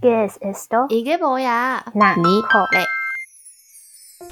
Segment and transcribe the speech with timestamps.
[0.00, 0.86] ¿Qué es esto?
[0.88, 1.82] 이게 뭐야？
[1.94, 2.84] 那尼可雷。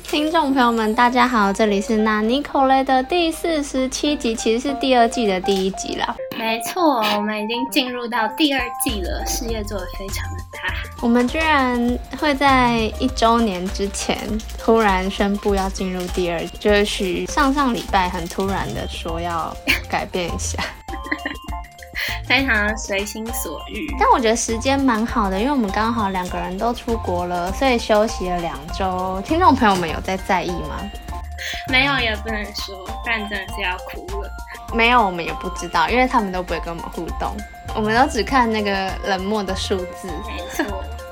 [0.05, 6.15] 听众朋友们，大家好，这里是那尼可雷的第四十七集，其实是第二季的第一集啦。
[6.39, 10.75] 没错，我们已经进入到第二季了，事业做得非常的大。
[11.01, 14.17] 我们居然会在一周年之前
[14.59, 19.55] 突然宣布要进入第二，就是许上上礼拜很突然的说要
[19.89, 20.63] 改变一下。
[22.28, 29.22] 非常随心所欲，但我觉得时间蛮好的，因为我们刚好两个人都出国了，所以休息了两周。
[29.26, 30.78] 听众朋友们有在在意吗？
[31.70, 34.30] 没有也不能说，不然真的是要哭了。
[34.74, 37.36] 没有，我们也不知道，因为他们都不会跟我们互动，
[37.76, 40.08] 我们都只看那个冷漠的数字。
[40.26, 40.66] 没错。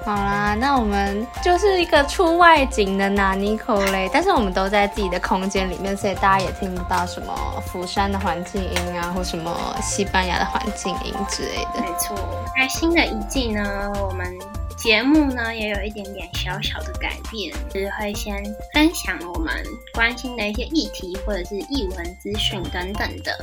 [0.05, 7.33] 好啦，那我们就是一个出外景的拿尼口嘞，但是我们都在自己的空间里面，所以大家也听不到什么
[7.65, 9.51] 釜山的环境音啊，或什么
[9.81, 11.81] 西班牙的环境音之类的。
[11.81, 12.15] 没错，
[12.55, 14.31] 在新的一季呢，我们
[14.77, 18.43] 节目呢也有一点点小小的改变，就是会先
[18.75, 19.51] 分享我们
[19.95, 23.35] 关心的一些议题，或者是译文资讯等等的。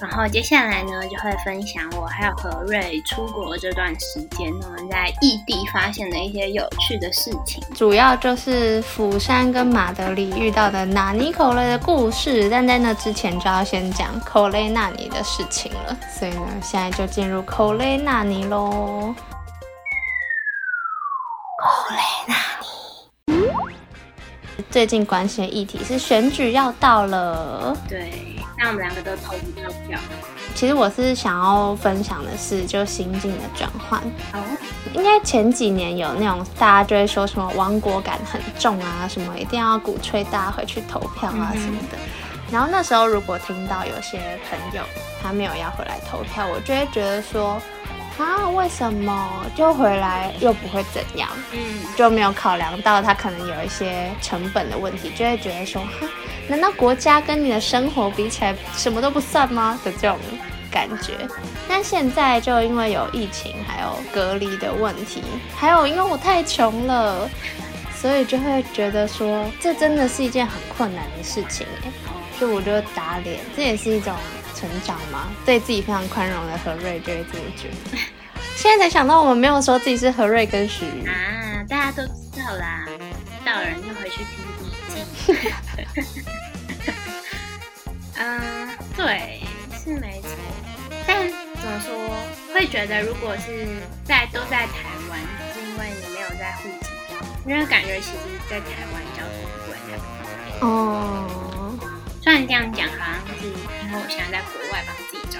[0.00, 7.62] 然后接下来呢，就会分享我还有何瑞出国这段时间，我们在异地发现的一些有趣的事情。
[7.74, 15.96] 主要就是釜山跟马德里遇到的纳尼口雷的故事，但在那之前就要先讲口雷纳尼的事情了。
[16.18, 19.14] 所以呢，现在就进入口雷纳尼喽。
[21.60, 27.76] 口雷纳尼，最近关心的议题是选举要到了。
[27.88, 28.31] 对。
[28.62, 29.98] 那我们两个都投不投票？
[30.54, 34.00] 其实我是想要分享的是，就心境的转换。
[34.32, 34.40] 哦，
[34.92, 41.98] 应该前几年有那种大家就会说什么亡国感很重啊，什么一定要鼓吹大家回去投票啊什么的。
[42.52, 44.84] 然后那时候如果听到有些朋友
[45.20, 47.60] 他没有要回来投票，我就会觉得说。
[48.18, 51.28] 啊，为什么就回来又不会怎样？
[51.52, 51.58] 嗯，
[51.96, 56.06] 就没有考量到他可能有一些成本的问题，就会觉得说，哈，
[56.48, 59.78] 难道国家跟你的生活比起来什么都不算吗？
[59.84, 60.18] 的这种
[60.70, 61.14] 感觉。
[61.68, 65.22] 但现在就因为有疫情，还有隔离的问题，
[65.56, 67.28] 还有因为我太穷了，
[67.94, 71.90] 所以就会觉得说，这真的是一件很困难的事情哎。
[72.40, 74.12] 就我就打脸，这也是一种。
[74.62, 75.28] 成长吗？
[75.44, 77.98] 对自己非常宽容的何瑞就会这么觉得。
[78.54, 82.86] 现在才想到，我们没有说自己是何瑞跟徐啊，大家都知道啦。
[82.86, 84.62] 知道人就回去听笔
[84.94, 85.02] 记。
[88.14, 89.40] 嗯，对，
[89.76, 90.30] 是没错。
[91.06, 91.90] 但怎么说？
[92.54, 93.66] 会觉得如果是
[94.04, 94.72] 在都在台
[95.10, 95.18] 湾，
[95.52, 96.86] 是因为你没有在户籍
[97.44, 98.18] 因为感觉其实
[98.48, 99.34] 在台湾交通
[99.64, 101.76] 不会太哦。
[102.22, 103.50] 虽然这样讲，好像是
[103.92, 105.38] 因为我现在在国外帮自己找，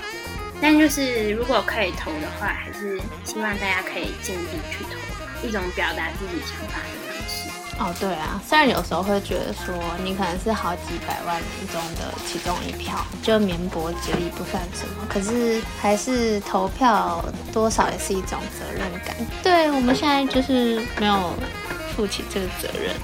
[0.61, 7.49] 但就是如果可以投的话，还是希望大家可以尽力去投，一种表达自己想法的方式。
[7.79, 9.75] 哦，对啊，虽然有时候会觉得说
[10.05, 17.25] 你可能是好几百万人中的其中一票，就绵薄之力不算什么，可是还是投票
[17.55, 19.17] 多少也是一种责任感。
[19.43, 21.33] 对我们现在就是没有
[21.97, 22.95] 负起这个责任。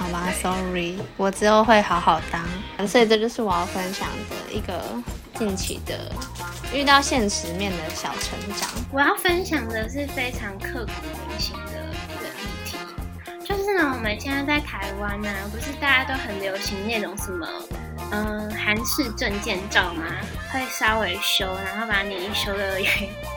[0.00, 2.88] 好吧，Sorry，我之后会好好当。
[2.88, 4.82] 所以这就是我要分享的一个
[5.38, 6.10] 近期的
[6.72, 8.70] 遇到现实面的小成长。
[8.90, 10.92] 我要分享的是非常刻骨
[11.28, 12.78] 铭心的一个议题，
[13.44, 17.46] 就是呢，我们现在在台湾呢，不是大家都很流行那种什么，
[18.10, 20.04] 嗯，韩式证件照吗？
[20.50, 22.86] 会稍微修，然后把你修的有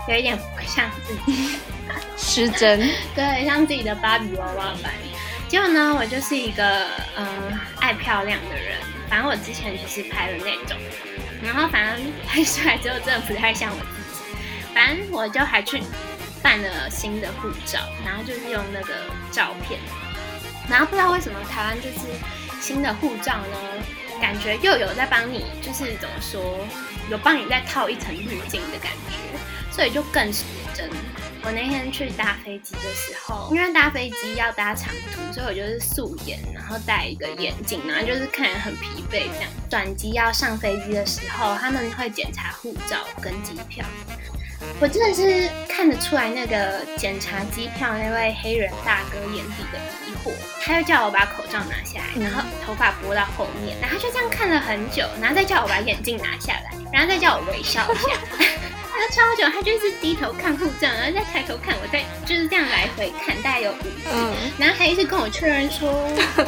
[0.07, 1.57] 有一点不像自己
[2.15, 2.79] 失真，
[3.13, 4.93] 对，像自己的芭比娃娃版。
[5.53, 7.27] 结果呢，我就是一个嗯
[7.79, 8.75] 爱漂亮的人，
[9.07, 10.75] 反正我之前就是拍的那种，
[11.43, 14.23] 然后反正拍出来之后真的不太像我自己，
[14.73, 15.79] 反正我就还去
[16.41, 18.95] 办了新的护照，然后就是用那个
[19.31, 19.79] 照片，
[20.67, 21.99] 然后不知道为什么台湾就是
[22.59, 23.85] 新的护照呢，
[24.19, 26.65] 感觉又有在帮你，就是怎么说，
[27.11, 30.89] 有帮你再套一层滤镜的感觉，所以就更是真。
[31.45, 39.49] 我那天去搭飞机的时候，因为搭飞机要搭长途，所以我就是素颜，然后戴一个眼镜，然后就是看着很疲惫这样。
[39.69, 43.85] 转机要上飞机的时候，他们会检查护照跟机票。
[44.79, 50.31] 我真的是看得出来那个检查机票那位黑人大哥眼底的疑惑，
[50.61, 58.11] 他就叫我把口罩拿下来，然后头发拨到后面，然后就这样看了很久，然后再叫我把眼镜拿下来，然后再叫我微笑一下。
[58.97, 64.09] 他超久，他就是低头看护照，然后再抬头看我，再就是这样来回看，大概有五次。
[64.57, 65.91] 然后他一直跟我确认说，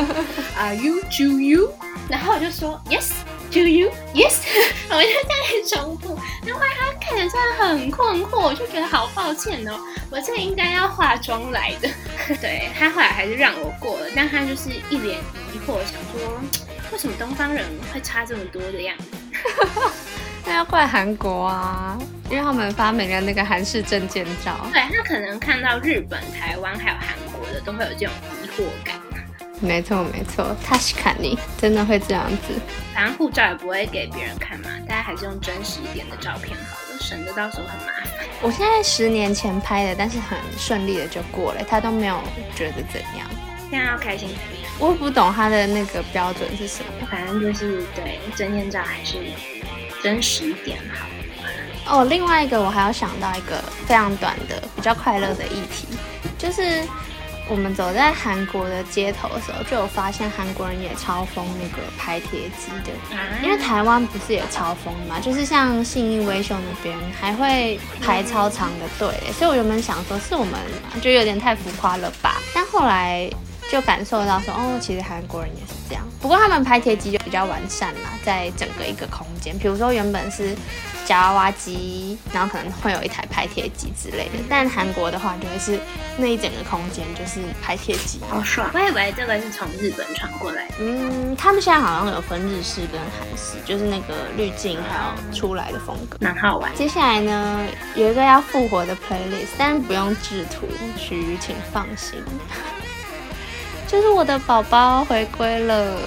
[0.58, 1.72] Are you, do you？
[2.10, 3.12] 然后我就说 Yes。
[3.52, 3.90] Do you?
[4.14, 4.40] Yes，
[4.90, 6.20] 我就这样重复。
[6.46, 11.88] 然后他看起来很困惑，我就觉得好抱歉哦，我这应该要化妆来的。
[12.42, 15.20] 对他后来还是让我过了，但他就是一脸
[15.54, 16.42] 疑惑，想说
[16.92, 17.64] 为什么东方人
[17.94, 19.06] 会差这么多的样子？
[20.46, 21.98] 那要怪韩国啊，
[22.30, 24.68] 因为他们发明了那个韩式证件照。
[24.72, 28.14] 对他可能看到日本、台湾还有韩国的，都会有这种
[28.44, 28.96] 疑惑感。
[29.62, 32.54] 没错没错，他是看你真的会这样子。
[32.94, 38.28] 反正护照也不会给别人看嘛，大家还是用真实一点的照片好了，省得到时候很麻烦。
[38.42, 42.20] 我现在十年前拍的，但是很顺利的就过了，他都没有
[42.54, 43.28] 觉得怎样。
[43.72, 44.30] 现在要开心。
[44.78, 49.18] 我也不懂他的那个标准是什么，反正就是对证件照还是
[50.06, 51.98] 真实一点好。
[51.98, 55.88] 哦，另外一个我还要想到一个非常短的、比较快乐的议题，
[56.38, 56.84] 就是
[57.50, 62.92] 我们走在韩国的街头的时候，就有发现韩国人也超疯那个拍铁机的，
[63.42, 70.54] 因为台湾不是也超疯嘛，就是像信义威秀那边还会排超长的队，所以我原本想说是我们
[71.02, 73.28] 就有点太浮夸了吧，但后来。
[73.72, 76.05] 就感受到说，哦，其实韩国人也是这样。
[76.26, 80.56] 不过他们拍贴机就比较完善啦，在整个一个空间，比如说原本是
[81.06, 84.44] 夹娃娃机，然后可能会有一台拍贴机之类的。
[84.50, 85.80] 但韩国的话，就会是
[86.18, 88.68] 那一整个空间就是拍贴机，好爽。
[88.74, 90.68] 我以为这个是从日本传过来。
[90.80, 96.74] 嗯，他们现在好像有分日式跟韩式，就是那个滤镜还有出来的风格，蛮好玩。
[96.74, 100.68] 接下来呢，有一个要复活的 playlist，但是不用制图，
[100.98, 102.20] 徐瑜请放心。
[103.88, 105.98] 就是我的宝宝回归了，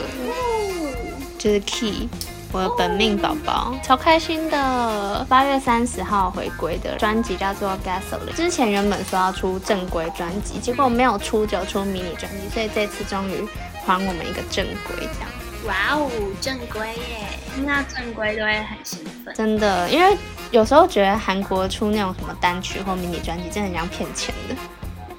[1.39, 2.09] 就是 Key，
[2.53, 5.25] 我的本命宝宝，超开心的。
[5.29, 13.47] 八月三十号回归的专辑叫做 Gasoline，之前原本说要出正规专辑，结果没有出就出迷你专辑，所以这次终于
[13.87, 15.31] 还我们一个正规这样。
[15.67, 16.11] 哇哦，
[16.41, 17.27] 正规耶！
[17.55, 19.35] 听到正规都会很兴奋。
[19.35, 20.17] 真的，因为
[20.51, 24.55] 有时候觉得韩国出那种什么单曲或迷你专辑，真的很像骗钱的，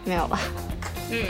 [0.03, 0.39] 没有吧？
[1.09, 1.23] 嗯。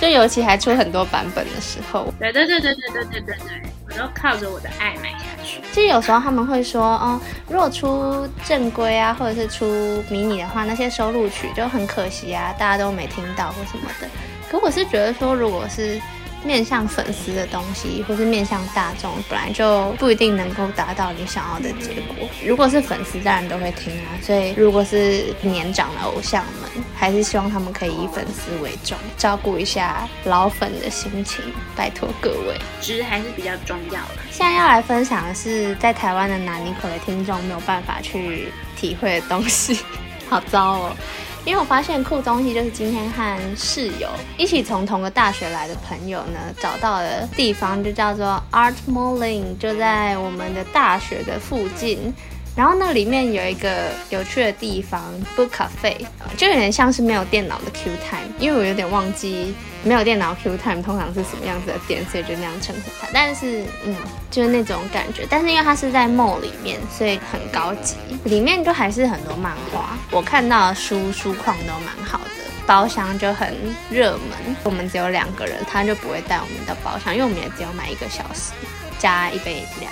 [0.00, 5.60] 就尤其还出很多版本的时候，对对对对对对对对对，我都靠着我的爱买下去。
[5.72, 14.08] 其实有时候他们会说，哦，如果出正规啊，或者是出迷你的话，那些收录曲就很可惜啊，大家都没听到或什么的。
[14.50, 16.00] 可我是觉得说，如果是
[16.44, 22.28] 面向粉丝的东西，或是面向大众，本来就不一定能够达到你想要的结果。
[22.46, 24.16] 如果是粉丝，当然都会听啊。
[24.22, 31.44] 所以，如果是年长的偶像们，还是希望他们可以以粉丝为重，照顾一下老粉的心情，
[31.76, 34.22] 拜托各位，其实还是比较重要的。
[34.30, 39.80] 现在要来分享的是，在台湾的南尼口的听众没有办法去体会的东西，
[40.30, 40.96] 好糟哦。
[41.44, 52.12] 因为我发现酷东西就是今天和室友一起从同个大学来的朋友呢，找到的地方就叫做 Art Molin，就在我们的大学的附近。
[52.56, 55.02] 然后那里面有一个有趣的地方
[55.36, 55.96] ，Book Cafe，
[56.36, 63.06] 就有点像是没有电脑的 Q Time，因为我有点忘记没有电脑 Q Time 通常是什么样子的店，所以就那样称呼它。
[63.14, 63.94] 但是，嗯，
[64.30, 65.26] 就是那种感觉。
[65.30, 67.94] 但是因为它是在 mall 里面，所以很高级。
[68.24, 73.54] 里面就还是很多漫画，我看到书书况都蛮好的，包厢就很
[73.90, 74.56] 热门。
[74.64, 78.52] 我们只有两个人，他就不会带我们到包厢，因为我们也只有买一个小时
[78.98, 79.88] 加一杯饮料。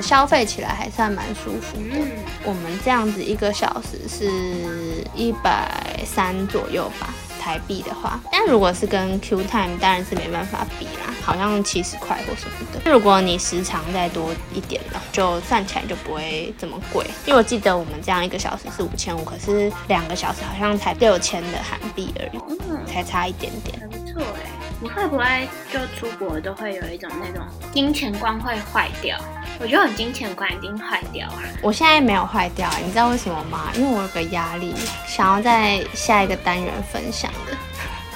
[0.00, 1.98] 消费起来还算蛮舒服的。
[2.44, 8.20] 我们这样子一个小时是一百三左右吧，台币的话。
[8.30, 12.90] 但如果是跟 Q Time，当然是没办法比啦，好像七十块或什么的。
[12.90, 17.04] 如果你时长再多一点的，就算起来就不会这么贵。
[17.24, 23.78] 因为我记得我们这样一个小时是五千五，可是两个小时好像才六千的韩币而已，才差一点点。
[23.80, 27.42] 还不错哎，你会不会就出国都会有一种那种
[27.72, 29.18] 金钱观会坏掉？
[29.58, 31.42] 我觉得我金钱观已经坏掉了。
[31.62, 33.70] 我现在没有坏掉，你知道为什么吗？
[33.74, 34.74] 因为我有个压力，
[35.06, 37.56] 想要在下一个单元分享的。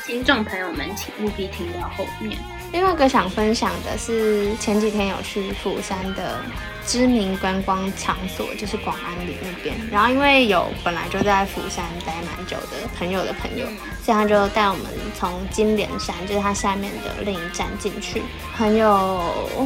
[0.05, 2.37] 听众朋友们，请务必听到后面。
[2.73, 6.40] 另外一个想分享的是，前几天有去釜山的。
[6.90, 13.64] 知名观光场所就是广安里那边，然后因为有本来就在釜山待蛮久的朋友的朋友，
[14.02, 18.20] 所以他就带我们从金莲山，就是它下面的另一站进去，
[18.56, 19.23] 很有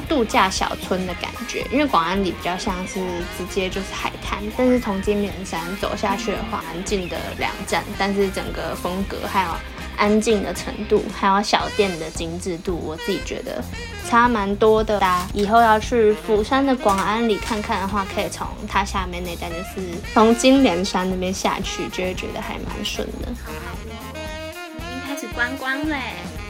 [0.06, 1.66] 度假小村的感觉。
[1.72, 3.00] 因为广安里比较像是
[3.38, 9.48] 直接就是海滩，但是从金莲山走下去的话，蛮近的两站，但是整个风格还有。
[9.96, 13.62] 安静的程度，还有小店的精致度，我自己觉得
[14.08, 14.98] 差蛮多的。
[15.00, 23.28] 大家以后要去釜山的广安里看看的话，可以从它下面那站，就是从金莲山那边下去，就会觉得还蛮顺的。
[23.44, 25.98] 好好已经开始观光嘞，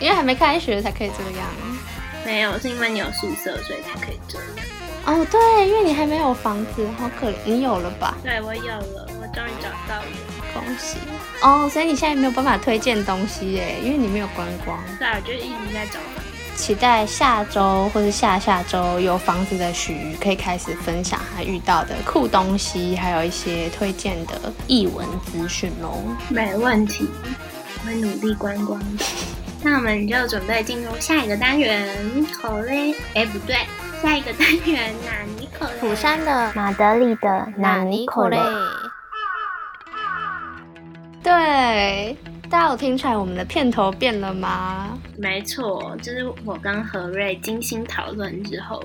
[0.00, 1.48] 因为还没开学才可以这样。
[2.24, 4.46] 没有，是因为你有宿舍，所以才可以这样。
[5.06, 7.34] 哦，对，因为你还没有房子，好可怜。
[7.44, 8.16] 你有了吧？
[8.22, 10.06] 对，我有了，我终于找到了。
[10.54, 10.96] 恭喜！
[11.42, 14.78] 哦，所以你现在没有办法推荐东西耶，因为你没有观光。
[14.98, 16.24] 对啊，我就一直在找房。
[16.56, 26.00] 期待下周或者下下周有房子的许瑜可以开始分享他遇到的酷东西，还有一些推荐的译文资讯喽。
[26.28, 27.08] 没问题，
[27.82, 28.80] 我会努力观光。
[29.64, 31.98] 那我们就准备进入下一个单元，
[32.40, 32.94] 好嘞？
[33.14, 33.56] 哎，不对，
[34.00, 35.66] 下一个单元哪尼口？
[35.80, 38.38] 釜山的马德里的哪尼口嘞？
[41.24, 42.14] 对，
[42.50, 44.98] 大家有听出来我们的片头变了吗？
[45.16, 48.78] 没错，就是我跟何瑞精心讨论之后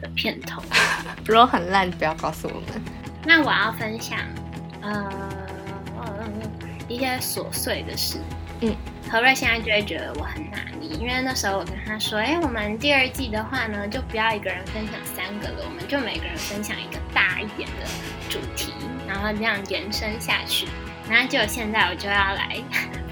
[0.00, 0.62] 的片头。
[1.26, 2.80] 如果很烂，不要告诉我们。
[3.26, 4.20] 那我要分享，
[4.82, 5.10] 呃，
[6.88, 8.18] 一些琐碎的事。
[8.60, 8.72] 嗯，
[9.10, 17.84] 何瑞现在就会觉得我很拿捏，因为那时候我跟他说，哎，我们第二季的话呢，就不要一个人分享三个了，我们就每个人分享一个大一点的
[18.28, 18.72] 主题，
[19.08, 20.68] 然后这样延伸下去。
[21.10, 22.56] 然后就现在我就要来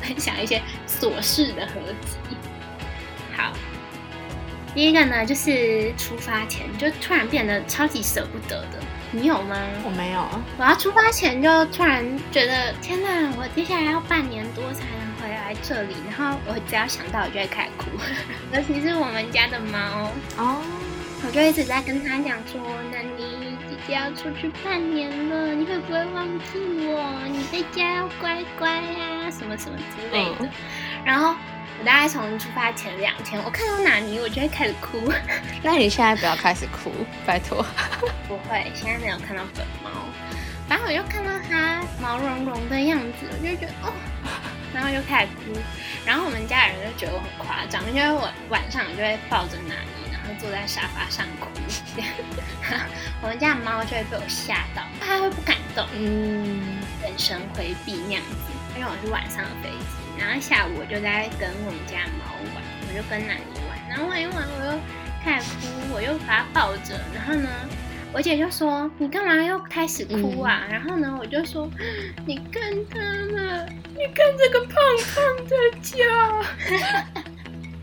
[0.01, 2.37] 分享一些琐事的合集。
[3.37, 3.53] 好，
[4.73, 8.79] 第一个呢，就是出发前就突然变得超级舍不得的，
[9.11, 9.57] 你有吗？
[9.85, 10.25] 我没有。
[10.57, 15.97] 我要出发前就突然觉得，天哪，我接下来要半年多才能回来这里。
[16.09, 17.87] 然后我只要想到，我就会开始哭。
[18.55, 20.63] 尤其是我们家的猫哦，
[21.27, 22.61] 我就一直在跟他讲说，
[22.93, 23.38] 那你。
[23.93, 27.23] 要出去半年了，你会不会忘记我？
[27.31, 30.49] 你在家要乖乖呀，什么什么之类的。
[31.05, 31.35] 然后
[31.79, 35.13] 我大概从出发前两天，我看到纳尼，我就会开始哭。
[35.63, 36.93] 那你现在不要开始哭，
[37.25, 37.65] 拜托。
[38.29, 39.91] 不会，现在没有看到粉猫，
[40.69, 43.93] 反正我又看到它毛茸茸的样子，我就觉得哦，
[44.75, 45.59] 然后就开始哭。
[46.05, 50.08] 然后我们家人就觉得我很夸张，因为我晚上就会抱着纳尼。
[50.39, 51.49] 坐在沙发上哭，
[53.23, 58.37] 我们家的猫就会被我吓到，它会不敢动，嗯，眼神回避那样子。
[58.77, 64.79] 因为我是晚上的飞机，然后下午我就在跟我们家的猫玩，我就跟奶妮玩，然后玩一玩我又
[65.25, 67.49] 开始哭，我又把它抱着，然后呢，
[68.13, 70.63] 我姐就说你干嘛又开始哭啊？
[70.71, 71.69] 然后呢，我就说
[72.25, 73.67] 你看它了，
[73.97, 74.77] 你看这个胖
[75.15, 75.51] 胖的
[75.83, 75.97] 脚。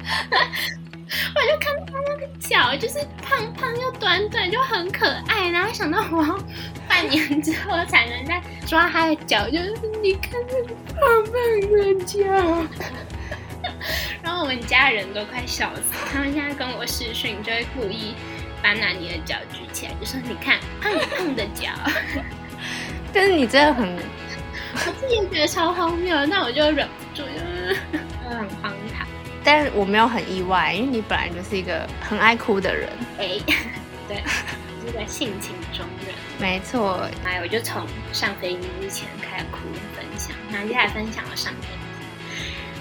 [1.35, 1.84] 我就看
[2.15, 5.49] 那个脚，就是胖胖又短短，就很可爱。
[5.49, 6.39] 然后想到我要
[6.87, 11.33] 半年之后才能再抓他的脚，就是你看那个胖胖
[11.71, 12.19] 的脚。
[14.21, 15.81] 然后我们家人都快笑死，
[16.11, 18.15] 他们现在跟我视讯，就会故意
[18.61, 21.69] 把纳尼的脚举起来，就说你看胖胖的脚。
[23.11, 23.95] 但是你真的很，
[24.73, 27.77] 我自己也觉得超荒谬，那我就忍不住，就是
[28.29, 29.04] 很荒唐。
[29.45, 32.89] 但是我没有很意外，因为你本来就是一个很爱哭的人。
[33.19, 33.39] 哎，
[34.09, 34.17] 对，
[34.85, 36.15] 是个性情中人。
[36.39, 39.59] 没错，哎，我就从上飞机之前开始哭
[39.95, 41.67] 分享，然后接下来分享了上飞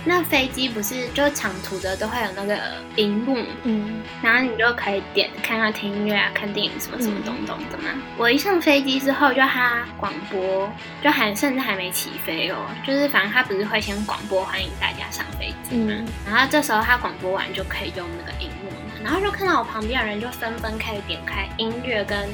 [0.04, 2.58] 那飞机不是就长途的都会有那个
[2.96, 7.88] 荧幕，嗯，然后你就可以点看看听音乐啊、看电影什么什么东东的嘛。
[8.18, 10.70] 我一上飞机之后，就他广播，
[11.02, 15.94] 就还甚至还没起飞哦，就是反正他不是会先广播欢迎大家上飞机嘛。
[16.26, 18.70] 然后这时候他广播完就可以用那个荧幕，
[19.02, 22.28] 然后就看到我旁边的人就纷纷开始点开音乐跟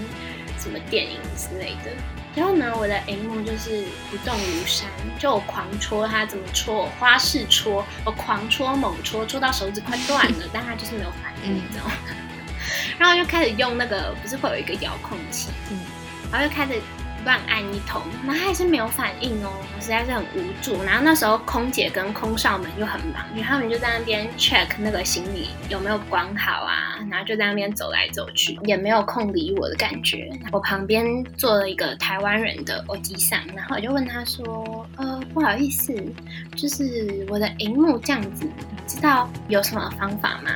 [0.58, 1.90] 什么电影之类的。
[2.34, 6.88] 然后呢，我的荧幕就是不动如山，就我狂戳它，怎么戳？
[6.98, 11.92] 花式戳，我狂戳猛戳，戳到手指快断了，但它就是没有反应，你知道吗？
[12.98, 15.78] 然后就开始用那个，不是会有一个遥控器，嗯，
[16.30, 16.80] 然后就开始。
[17.24, 20.82] 乱按一通，那还是没有反应哦，我实在是很无助。
[20.84, 30.30] 然后那时候空姐跟空少们又很忙，因为他们就在那边 check 那个行李有没有关好啊，然后就在那边走来走去，也没有空理我的感觉。
[30.52, 31.04] 我旁边
[31.36, 35.94] 坐了一个台湾人的耳机上，然后我就问他说：“呃，不好意思，
[36.56, 40.50] 就是我的荧幕这样子，你知道有什么方法吗？”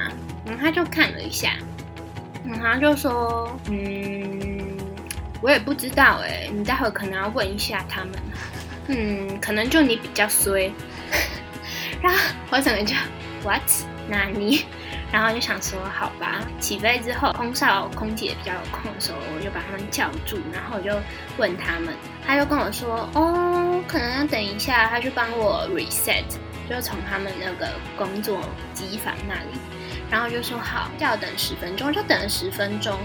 [0.46, 1.56] 然后他就看了一下，
[2.46, 4.13] 然后就说：“嗯。”
[5.44, 8.12] 我也不知道哎，你待会可能要问一下他们。
[8.86, 10.72] 嗯，可能就你比较衰。
[12.00, 12.94] 然后我整个就
[13.42, 13.60] what
[14.08, 14.64] 那你，
[15.12, 16.40] 然后就想说好吧。
[16.58, 20.98] 起飞之后，空少空姐比较有空的时候，我就把他们叫住，然后我就
[21.36, 21.92] 问他们，
[22.26, 26.24] 他就跟我说哦，可能要等一下，他去帮我 reset，
[26.70, 28.40] 就从他们那个工作
[28.72, 29.60] 机房那里。
[30.10, 32.98] 然后就说好，要等十分钟，就等了十分钟，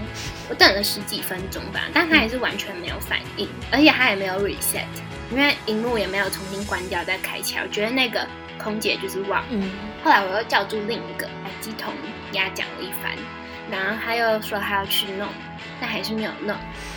[0.48, 4.84] 我等了十几分钟吧，但他也是完全没有反应，而且他也没有 reset，
[5.30, 7.62] 因为荧幕也没有重新关掉再开起来。
[7.62, 8.26] 我觉得那个
[8.62, 9.44] 空姐就是忘。
[9.50, 9.70] 嗯。
[10.02, 11.28] 后来我又叫住另一个，
[11.60, 11.92] 机筒，
[12.32, 13.12] 跟他讲了一番，
[13.70, 15.28] 然后他又说他要去弄，
[15.80, 16.56] 但还是没有弄。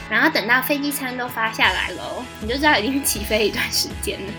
[0.10, 4.34] 然后等到飞机餐都发下来了，你就知道已经起飞一段时间了。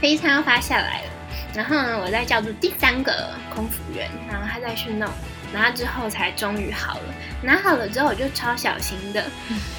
[0.00, 1.10] 飞机餐要发下来了，
[1.54, 5.08] 然后呢，我再叫住第三个空服员，然后他再去弄，
[5.52, 7.14] 然后之后才终于好了。
[7.42, 9.24] 拿好了之后，我就超小心的，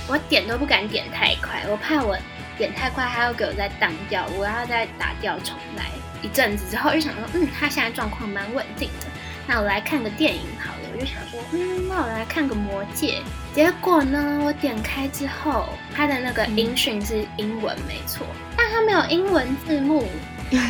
[0.07, 2.17] 我点都不敢点太快，我怕我
[2.57, 5.85] 点太快，他又给我再当掉，我要再打掉重来。
[6.21, 9.07] 一阵子之后，就想说，嗯，他现在状况蛮稳定的，
[9.47, 10.79] 那我来看个电影好了。
[10.91, 13.21] 我就想说，嗯，那我来看个《魔戒》。
[13.55, 18.25] 结果呢，我点开之后，它的那个音讯是英文没错，
[18.57, 20.09] 但它没有英文字幕，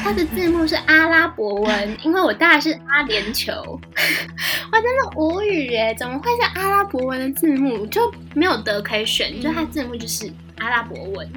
[0.03, 7.85] 它的字幕是阿拉伯文，因为我大的是阿联酋，我真的无语耶，怎么会是阿拉伯文的字幕？
[7.87, 8.01] 就
[8.33, 11.29] 没有得可以选，就它字幕就是阿拉伯文，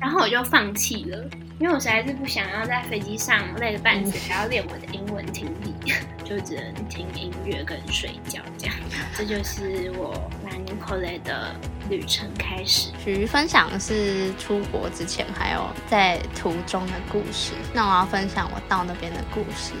[0.00, 1.18] 然后我就放弃了。
[1.60, 5.74] 因为我实在是不想要在飞机上累得半死，还要练我的英文听力，
[6.24, 8.74] 就只能听音乐跟睡觉这样。
[9.14, 11.54] 这就是我南尼科雷的
[11.90, 12.88] 旅程开始。
[13.04, 19.74] 许分享的是出国之前还有在途中的故事，那我要分享我到那边的故事。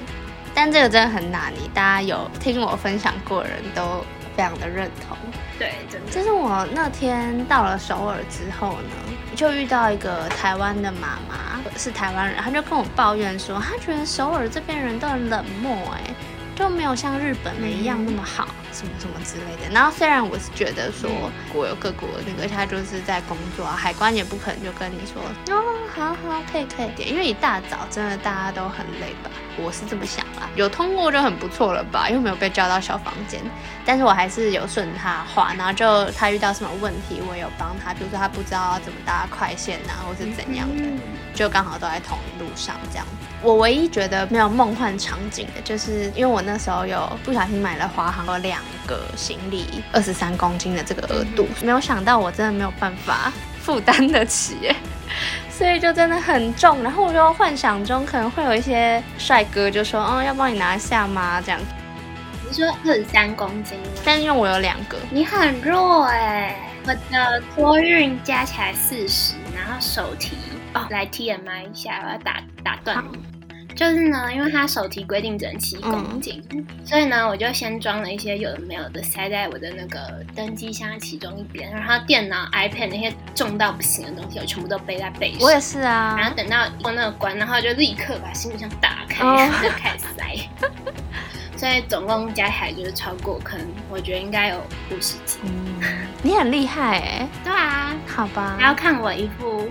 [0.54, 4.04] 但这个真的很难，你大家有听我分享过的人都
[4.40, 5.16] 非常的认同。
[5.58, 6.10] 对，真的。
[6.10, 9.16] 就是我那天到了首尔之后呢。
[9.36, 16.00] 就遇到一个台湾的妈妈，是台湾人，她就跟我抱怨说，她觉得首尔这边人都很冷漠，哎，
[16.60, 19.72] 就没有像日本的一样那么好，什么什么之类的。
[19.72, 21.10] 然后虽然我是觉得说
[21.50, 25.22] 国有各国那个，他就是在工作啊，海关也不可能就跟你说，
[25.56, 25.64] 哦，
[25.96, 29.30] 好好，可以可以点，因为一大早真的大家都很累吧。
[29.56, 33.40] 我是这么想啦，有通过就很不错了吧，又没有被叫到小房间。
[33.86, 40.84] 但是我还是有顺他话，然后就他遇到什么问题，我也有帮他，比如说他不知道怎么搭快线啊，或是怎样的，
[41.32, 43.06] 就刚好都在同一路上这样。
[43.42, 54.74] 我唯一觉得没有梦幻场景的，就是因为我那时候有不小心买了华航有两个行李二十三公斤的这个额度，没有想到我真的没有办法负担得起。
[55.50, 61.42] 所以就真的很重，然后我就幻想中可能会有一些帅哥就说，哦，要帮你拿下吗？
[61.44, 61.60] 这样。
[62.48, 66.56] 你说二十三公斤，但是因为我有两个，你很弱哎。
[66.86, 70.38] 我的托运加起来四十，然后手提
[70.74, 73.04] 哦，来 TMI 一下，我要打打断。
[73.76, 76.42] 就是呢，因为它手提规定只能七公斤，
[76.84, 85.40] 所以呢，我就先装了一些有的没有的塞在我的那个登机箱其中一边，然后电脑、iPad 那些重到不行的东西，我全部都背在背上。
[85.40, 86.14] 我也是啊。
[86.18, 90.36] 然后等到过那个关，然后就立刻把行李箱打开，然后就开始塞。
[91.56, 94.56] 所以总共加起来就是超过，可能我觉得应该有
[94.90, 95.40] 五十斤。
[96.22, 97.28] 你很厉害哎。
[97.44, 97.94] 对啊。
[98.06, 98.56] 好吧。
[98.58, 99.68] 还要看我一副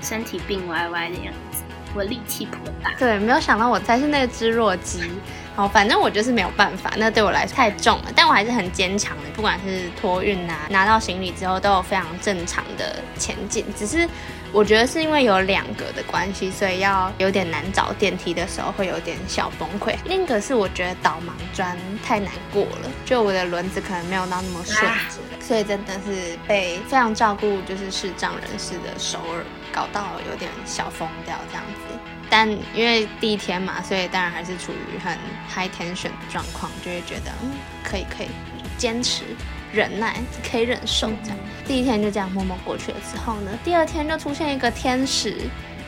[0.00, 1.62] 身体病歪歪的样子。
[1.94, 5.10] 我力气颇大，对，没有想到我才是那个肢弱鸡。
[5.56, 8.12] 好，反正我就是没有办法，那对我来说太重了。
[8.14, 13.64] 但我还是很坚强的，不管是托运啊，拿到行李之后都有非常正常的前进。
[13.74, 14.06] 只是
[14.52, 19.96] 我觉得是因为有两个的关系，所以要有点难找电梯的时候会有点小崩溃。
[20.04, 29.42] 另一个是我觉得导盲砖太难过了，就我的轮子可能没有到那么顺直，所以真的是被非常照顾，就是视障人士的首尔。
[29.70, 35.16] 搞到有点小疯掉这样子，但因为第一天嘛，所以当然还是处于很
[35.48, 37.52] high tension 的状况，就会觉得嗯，
[37.84, 38.28] 可以可以
[38.76, 39.24] 坚持
[39.72, 40.16] 忍耐，
[40.50, 41.38] 可以忍受这样。
[41.64, 45.36] 第一天就这样默默过去了之后呢，第二天就出现一个天使，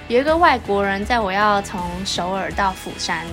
[0.07, 3.27] 有一个外国人在我要从首尔到釜山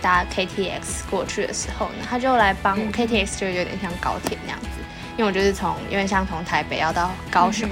[0.00, 4.81] 搭 KTX 过去的时候呢，他就来帮 KTX 就有点像高铁那样子，
[5.16, 7.68] 因为我就是从因为像从台北要到高雄。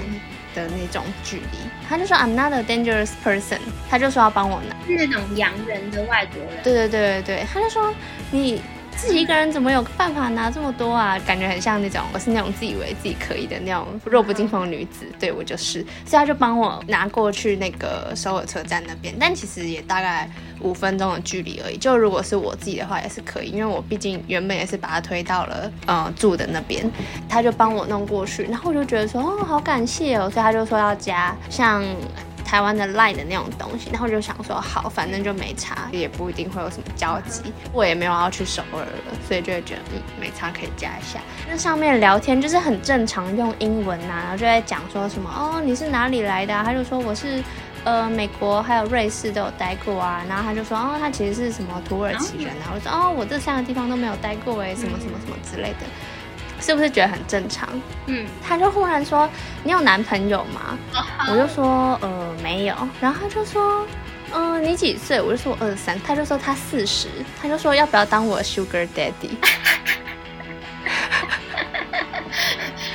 [0.53, 6.61] 的那种距离，他就说 I'm not a dangerous person，他就说要帮我拿，是那种洋人的外国人。
[6.61, 7.93] 对对对对对，他就说
[8.31, 8.61] 你
[8.95, 11.17] 自己一个人怎么有办法拿这么多啊？
[11.19, 20.29] 感觉很像那种我是那种自以为自己可以的那种弱不禁风女子，对我就是，所以他就帮我拿过去那个首尔车站那边，但其实也大概。
[20.63, 26.87] 五分钟的距离而已，就如果是我自己的话也是可以，因为我毕竟原本也是把他推到了呃住的那边，
[27.27, 31.83] 他就帮我弄过去，然后我就觉得说哦好感谢哦，所以他就说要加像
[32.51, 41.21] 台湾的 Line 的那种东西，然后就想说好，反正就没差，也不一定会有什么交集，我也没有要去首尔了，所以就会觉得嗯没差可以加一下。
[41.47, 47.41] 那上面聊天就是很正常用英文呐，然后就在讲说什么哦你是哪里来的，他就说我是。
[47.83, 55.87] 呃，美国还有瑞士都有待过啊，然后他就说，哦，他其实是什么土耳其人啊，我说，哦，我这三个地方都没有待过哎，什么什么什么之类的，
[56.61, 57.67] 是不是觉得很正常？
[58.05, 59.27] 嗯，他就忽然说，
[59.63, 60.77] 你有男朋友吗？
[61.29, 62.75] 我就说，呃，没有。
[63.01, 63.85] 然后他就说，
[64.33, 65.19] 嗯，你几岁？
[65.19, 65.99] 我就说我二十三。
[66.01, 67.07] 他就说他四十。
[67.41, 69.35] 他就说要不要当我 sugar daddy？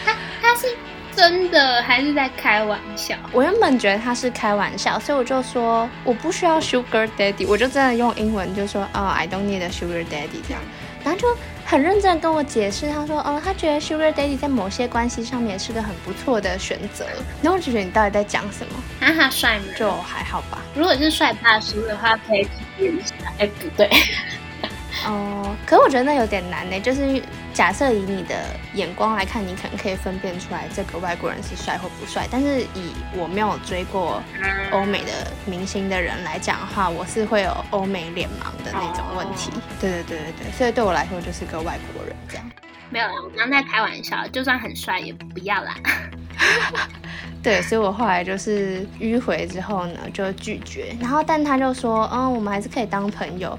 [0.04, 0.68] 他他是
[1.14, 3.16] 真的还是在开玩笑？
[3.32, 10.62] 我原本觉得他是开玩笑，所以我就说我不需要 sugar daddy，我就真的用英文就说哦，I don't need a sugar daddy 这样，
[11.04, 11.26] 然后就
[11.68, 17.04] 很认真地跟我解释，他说哦，他觉得 sugar daddy 在某些关系上面是个很不错的选择。
[17.42, 18.72] 然后我就觉得你到底在讲什么？
[19.00, 19.64] 那他帅吗？
[19.76, 20.62] 就还好吧。
[20.76, 23.14] 如果是帅大叔的话，可以体验一下。
[23.38, 23.90] 哎，不对。
[25.06, 26.78] 哦，可是我觉得那有点难呢。
[26.78, 27.20] 就是
[27.56, 28.34] 假设以你的
[28.74, 32.28] 眼光来看，你可能可以分辨出来这个外国人是帅或不帅。
[32.30, 34.22] 但是以我没有追过
[34.72, 39.50] 欧美的明星的人来讲的话，我是会有欧美脸盲的那种问题。
[39.80, 42.44] 对对对对对，所以对我来说就是个外国人这样。
[42.90, 45.74] 没有啦，我刚在开玩笑，就算很帅也不要啦。
[47.42, 50.94] 对，所以我后来就是迂回之后呢，就拒绝。
[51.00, 53.58] 然后但他就说，嗯，我们还是可以当朋友。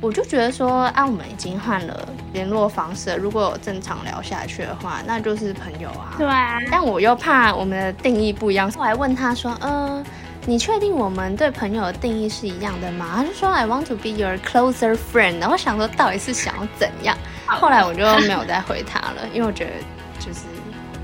[0.00, 6.14] 我就觉得说，啊，我们已经换了联络方式，如果有正常聊下去的话，那就是朋友啊。
[6.18, 6.60] 对啊。
[6.70, 10.04] 但我又怕我们的定义不一样，我还问他说，呃，
[10.44, 13.14] 你确定我们对朋友的定义是一样的吗？
[13.16, 15.40] 他就说，I want to be your closer friend。
[15.40, 17.16] 然后想说，到底是想要怎样？
[17.46, 19.70] 后来我就没有再回他了，因为我觉得
[20.18, 20.40] 就是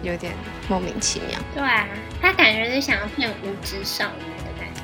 [0.03, 0.33] 有点
[0.69, 1.39] 莫名其妙。
[1.55, 1.87] 对啊，
[2.21, 4.32] 他感觉是想要骗无知少女。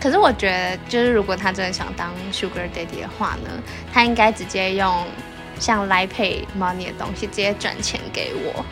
[0.00, 3.50] 可是我觉得，就是如果他真的想当 Sugar Daddy 的话呢，
[3.92, 5.06] 他应该直接用
[5.58, 8.64] 像 Line Pay Money 的东西直接转钱给我。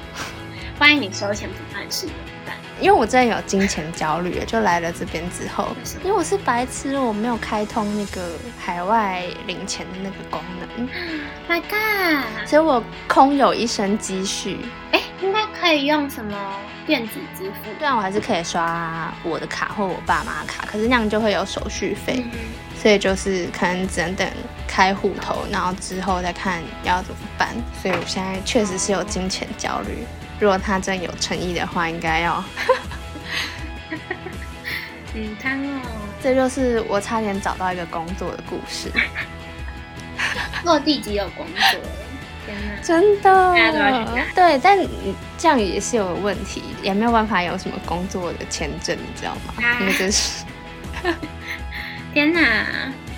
[0.78, 2.54] 万一你收钱不办事怎么办？
[2.78, 10.86] 因为我真的有金钱焦虑，就来了这边之后，因为我是白痴，我没有开通那个海外领钱的那个功能。
[11.48, 12.46] My God！
[12.46, 14.58] 所以我空有一身积蓄。
[14.92, 16.36] 哎，应该可以用什么？
[16.86, 22.24] 电子支付，虽然我还是可以刷我的卡或我爸妈卡，可是那样就会有手续费，
[22.80, 24.28] 所以就是可能只能等
[24.68, 27.48] 开户头，然后之后再看要怎么办。
[27.82, 30.04] 所以我现在确实是有金钱焦虑。
[30.38, 32.44] 如果他真有诚意的话，应该要。
[35.14, 35.80] 嗯，看哦，
[36.22, 38.92] 这就是我差点找到一个工作的故事。
[40.62, 41.80] 落地即有工作。
[42.82, 44.78] 真的，大家都要去对，但
[45.36, 49.54] 这样也是有问题，也没有办法有什么工作的签证，你知道吗？
[49.80, 50.44] 因为真是，
[52.14, 52.40] 天哪！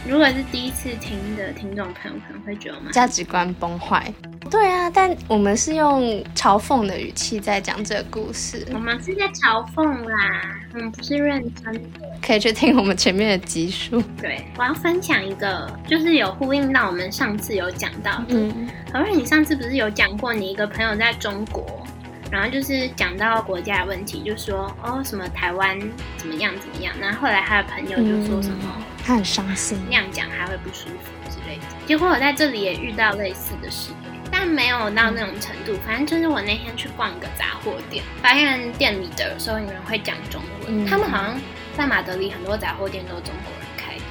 [0.09, 4.11] 如果是第一次听的听众朋友，可能会觉得我们价值观崩坏。
[4.51, 6.03] 对啊，但我们是用
[6.35, 8.67] 嘲讽的语气在讲这个故事。
[8.73, 12.01] 我们是在嘲讽啦，我们不是认真的。
[12.23, 14.03] 可以去听我们前面的集数。
[14.19, 18.25] 对，我要分享一个，就是有呼应到我们上次有讲到的。
[18.29, 21.87] 嗯，好像你上次不是有讲过你一个朋友在中国，
[22.31, 25.79] 然后就是讲到国家的问题，就说哦什么台湾
[26.17, 31.63] 怎么样怎么样，然后后来他的朋友就说什么他很伤心，那样讲他会不舒服之类的。
[31.87, 33.91] 结果我在这里也遇到类似的事。
[34.31, 40.85] 但没有到那种程度，反正就是我那天去逛个杂货店，发现店里的收银员会讲中文。
[40.85, 41.41] 他们好像
[41.75, 44.03] 在马德里很多杂货店都是中国人开的。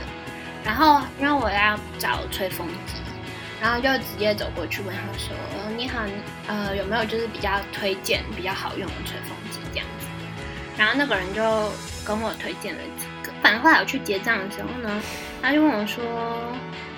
[0.65, 2.95] 然后因为我要找吹风机，
[3.61, 5.35] 然后就直接走过去问他说
[5.75, 5.99] ：“你好，
[6.47, 10.05] 呃，有没有就是比较推荐比较好用的吹风机这样子？”
[10.77, 11.41] 然后那个人就
[12.05, 13.33] 跟我推荐了几个。
[13.41, 15.01] 反正后来我去结账的时候呢，
[15.41, 16.03] 他就问我说：“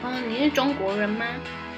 [0.03, 1.25] 嗯，你是中国人吗？”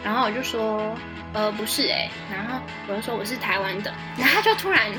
[0.03, 0.95] 然后我就说。
[1.33, 4.91] 呃，不是哎，然后我就说我是台湾的，然后他就突然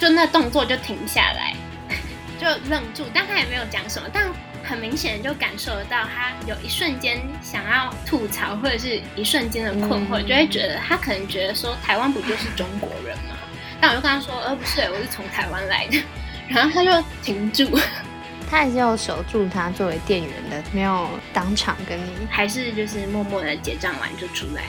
[0.00, 1.54] 就那动作就停下来，
[2.40, 4.24] 就愣住，但他也没有讲什么，但
[4.64, 13.36] 很明显就感受得到他有一瞬间想要吐槽或者是一瞬间的困惑，就会觉得他可能觉得说台湾不就是中国人吗？
[13.80, 16.02] 但我就跟他说，呃，不是，我是从台湾来的，
[16.48, 17.78] 然后他就停住，
[18.50, 24.62] 他还是要守住他作为店员的，没有当场跟你，还是就是默默的结账完就出来。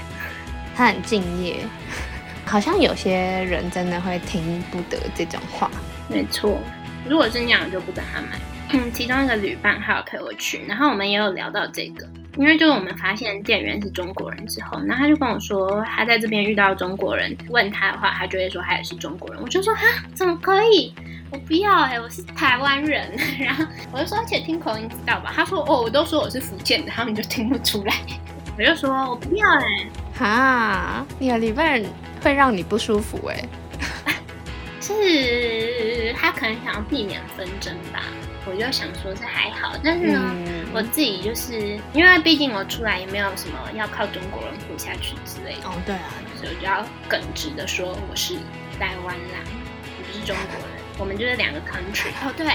[0.75, 1.59] 他很敬业，
[2.43, 5.71] 好像有些人真的会听不得这种话。
[6.09, 6.59] 没错，
[7.07, 8.37] 如果是那样，我就不跟他买。
[8.71, 19.41] 嗯，其中一个旅伴还有陪我去，然后我们也有聊到这个，因为就是我们发现店员是中国人之后，然后他就跟我说，他在这边遇到中国人问他的话，他就会说他也是中国人。
[19.41, 19.81] 我就说哈，
[20.13, 20.93] 怎么可以？
[21.31, 23.11] 我不要哎，我是台湾人。
[23.39, 25.31] 然后我就说，而且听口音知道吧？
[25.33, 27.93] 他说哦，我都说我是福建的，他们就听不出来。
[28.57, 29.87] 我就说我不要哎。
[30.17, 31.81] 哈，你的旅伴
[32.21, 33.43] 会让你不舒服哎，
[34.81, 38.01] 是他可能想要避免纷争吧。
[38.45, 40.35] 我就想说是还好，但是呢，
[40.73, 45.67] 我自己就是因为毕竟我出来也没有什么要靠中国人活下去之类的。
[45.67, 48.35] 哦，对啊，所以我就要耿直的说我是
[48.79, 49.39] 台湾人，
[49.97, 52.09] 我不是中国人，我们就是两个 country。
[52.23, 52.45] 哦，对，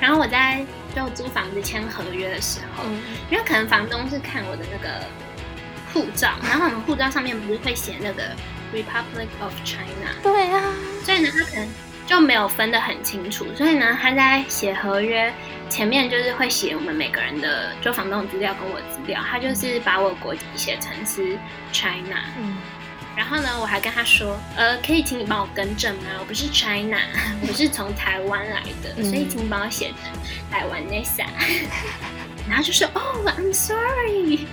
[0.00, 2.84] 然后我在就租房子签合约的时候，
[3.30, 5.04] 因为可能房东是看我的那个。
[5.94, 8.22] 护照，然后我们护照上面不是会写那个
[8.70, 10.12] Republic of China？
[10.22, 11.66] 对啊，所以呢，他可能
[12.06, 15.32] 就没有分得很清楚，所以呢，他在写合约
[15.68, 21.36] 前面就是会写我们每个人的就房东资料跟我资料，他就是把我国籍写成是
[21.72, 22.56] China，嗯，
[23.16, 26.04] 然后呢，我还跟他说，呃，可以请你帮我更正吗？
[26.20, 26.98] 我不是 China，
[27.46, 30.12] 我是从台湾来的，嗯所以请你帮我写成
[30.50, 31.26] 台湾 Nessa。
[32.48, 34.46] 然后就说，哦，I'm sorry。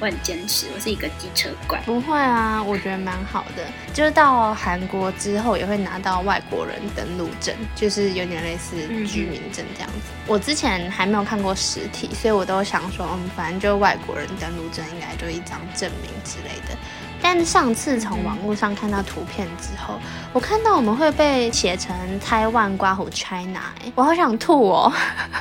[0.00, 1.78] 我很坚持，我是一个机车怪。
[1.84, 3.62] 不会啊，我觉得蛮好的。
[3.92, 10.10] 就是到韩国之后也会拿到外国人登录证，就是有点类似居民证这样子。
[10.26, 16.76] 我之前还没有看过实体，所以我都想说，嗯，反正就外国人登录证应该就一张证明之类的。
[17.22, 20.00] 但上次从网络上看到图片之后，
[20.32, 24.90] 我看到我们会被写成台湾刮胡 China，、欸、我好想吐哦！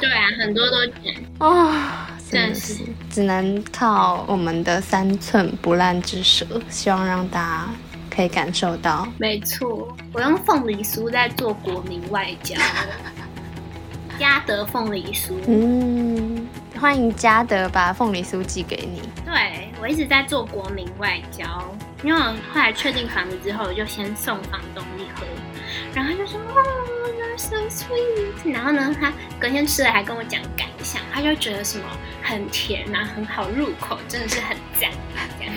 [0.02, 1.22] 对啊，很多都这样。
[1.40, 1.74] 哦，
[2.30, 7.70] 真的是是只能靠我们的三寸不烂之舌，希望让大家
[8.16, 9.08] 可以感受到。
[9.18, 12.56] 没错，我用凤梨酥在做国民外交，
[14.20, 15.34] 嘉德凤梨酥。
[15.48, 16.48] 嗯，
[16.80, 19.02] 欢迎嘉德把凤梨酥寄给你。
[19.26, 21.46] 对我一直在做国民外交，
[22.04, 25.26] 因为我后来确定房子之后，我就先送房东一盒，
[25.94, 28.52] 然后他就说哦，you're so sweet。
[28.52, 31.86] 然后呢，他隔天吃了还跟我讲感想，他就觉得什么
[32.22, 34.90] 很甜啊，很好入口，真的是很赞
[35.40, 35.54] 这样。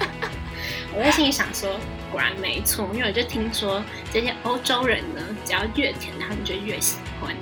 [0.94, 1.78] 我在心里想说，
[2.10, 7.34] 果然没错，因为我就听说这些欧洲人呢，只要越甜，他们就越喜欢。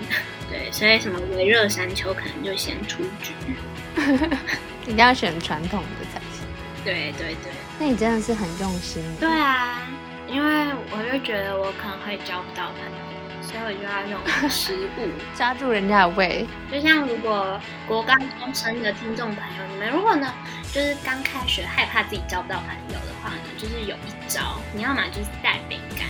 [0.51, 3.33] 对，所以什么微热山丘可能就先出局。
[4.85, 6.47] 一定要选传统的才行。
[6.85, 7.53] 对对对。
[7.79, 9.03] 那你真的是很用心。
[9.19, 9.87] 对啊，
[10.29, 15.09] 因为我就觉得我可能会交不到朋友，所以我就要用 食物。
[15.37, 16.47] 抓住人家的胃。
[16.71, 20.33] 就像如果国高中生的听众朋友，你们如果呢，
[20.73, 26.07] 就是刚开学害怕自己交不到朋友的话呢，就是有一招，你要么就是带饼干，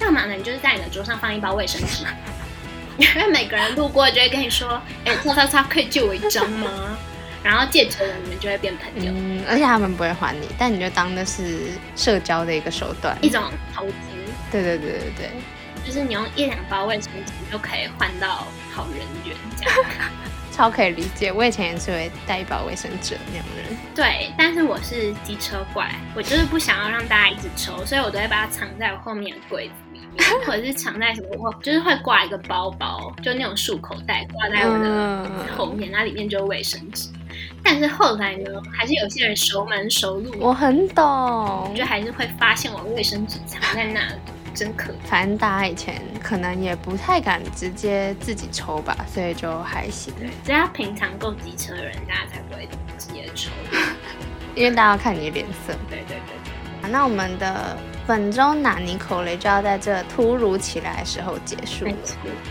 [0.00, 2.04] 要么呢你就是在你的桌上放一包卫生纸，
[2.98, 6.68] 因为每个人路过就会跟你说，哎、叉叉叉可以借我一张吗？
[7.42, 13.16] 然后借久了你们就会变朋友，嗯，而且他们不会还你，但你就当那是社交的一个手段。
[13.20, 13.42] 一种
[13.74, 13.94] 投资。
[14.50, 15.30] 对对对对对。
[15.84, 19.74] 就是你用一两包卫生纸就可以换到好人缘，这样。
[20.52, 23.76] 超可以理解，我以前也是会带一包卫生纸的那种人。
[23.94, 37.08] 对，但是我是机车怪，我就是不想要让大家一直抽，所以我都会把它藏在我后面的柜子里面，或者是藏在什么，我就是会挂一个包包，就那种束口袋挂在我的嗯后面，那里面就是卫生纸。
[37.62, 44.14] 但是后来呢，还是有些人熟门熟路，我很懂，就还是会发现我卫生纸藏在那里，
[44.54, 45.08] 真可怕。
[45.08, 50.12] 反正大家以前可能也不太敢直接自己抽吧，所以就还行。
[50.44, 53.50] 只要平常够机车的人，大家才不会直接抽。
[54.54, 55.72] 因为大家要看你的脸色。
[55.88, 56.52] 对对对。
[56.82, 61.92] 好那我们的本周纳尼口雷就要在这突如其来的时候结束了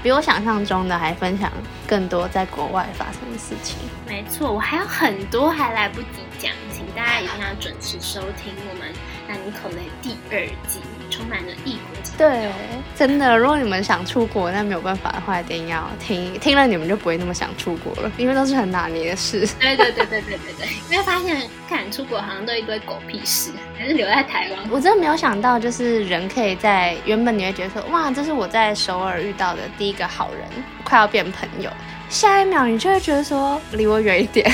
[0.02, 1.52] 比我想象中的还分享
[1.86, 3.78] 更多在国外发生的事情。
[4.08, 8.94] 没错，我还有很多还来不及讲，请大家一定要准时收听我们
[9.28, 10.80] 《纳尼口雷》第二季，
[11.12, 12.28] 充满了异国情调。
[12.28, 12.50] 对，
[12.96, 19.46] 真的，如果你们想出国，但没有办法的话，一定要听，听了你们就不会那么想出国了，因为都是很拿捏的事。
[19.60, 24.60] 对对对对对对对，因为发现看出国好像都一堆狗屁事，还是留在台湾。
[24.72, 31.70] 我真的没有想到，就是人可以在原本你会觉得说，哇，这是我在首尔遇到的第一个好人，快要变朋友。
[32.10, 34.52] 下一秒你就会觉得说，离我远一点。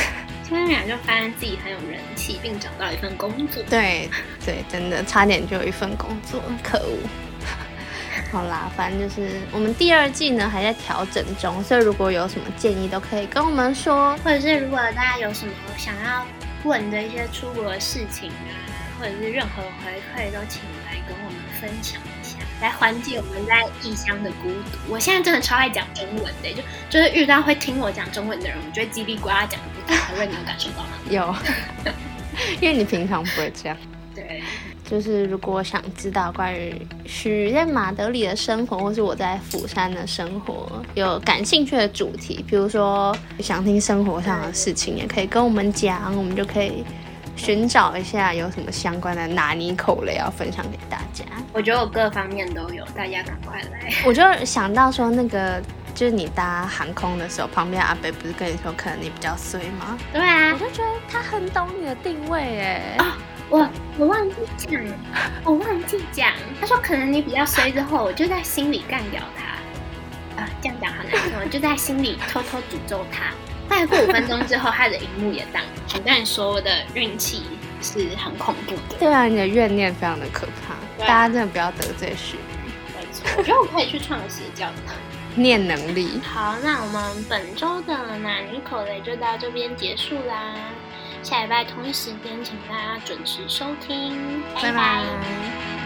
[0.50, 3.62] 下一秒就发现自己很有人气，并找到一份工作。
[3.70, 4.10] 对
[4.46, 6.98] 对，真的差点就有一份工作，可恶。
[8.32, 14.18] 好啦，反正就是我们第二季呢还在调整中，所以如果有什么建议都可以跟我们说。
[14.18, 16.26] 或者是如果大家有什么想要
[16.64, 18.52] 问的一些出国的事情啊，
[19.00, 22.02] 或者是任何回馈，都请来跟我们分享
[22.62, 24.78] 来缓解我们在异乡的孤独。
[24.89, 29.98] 我现在真的超爱讲中文的，就就是遇到会听我讲中文的人，我就会叽里呱啦讲不停。
[29.98, 30.89] 海瑞，你有感受到吗？
[31.10, 31.36] 有，
[32.62, 33.78] 因为你平常不会这样。
[34.15, 34.41] 对，
[34.84, 36.74] 就是如果想知道关于
[37.06, 46.84] 许在马德里的生活，或是我在釜山的生活，有感兴趣的主题，比如说想听生活上的事情，也可以跟我们讲，我们就可以
[47.38, 51.23] 寻找一下有什么相关的拿捏口雷要分享给大家。
[51.54, 53.93] 我觉得我各方面都有，大家赶快来。
[54.06, 55.62] 我就想到说，那个
[55.93, 59.97] 就是你搭航空的时候，旁边阿北不是跟你说可能你比较衰吗？
[60.12, 62.97] 对啊我，就觉得他很懂你的定位哎。
[63.50, 63.65] 我
[63.97, 64.82] 我忘记讲，
[65.45, 66.34] 我忘记讲。
[66.60, 70.41] 他说可能你比较衰之后，我就在心里干掉他。
[70.41, 73.32] 啊，这样讲好难听，我就在心里偷偷诅咒他。
[73.70, 75.62] 大概过五分钟之后，他的荧幕也当。
[75.94, 77.44] 我跟你说，我的运气
[77.82, 78.98] 是很恐怖的。
[79.00, 82.38] 对啊，你的怨念非常的可怕，啊大家真的不要得罪许。
[82.96, 84.74] 没错，我觉得我可以去创个邪教的。
[85.36, 86.20] 念能力。
[86.24, 90.56] 好，那我们本周的哪尼口雷就到这边结束啦。
[91.22, 95.77] 下礼拜同一时间，请大家准时收听，拜拜